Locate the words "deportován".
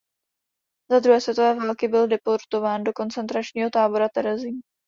2.07-2.83